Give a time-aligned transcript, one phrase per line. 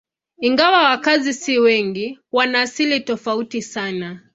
[0.37, 4.21] Ingawa wakazi si wengi, wana asili tofauti sana.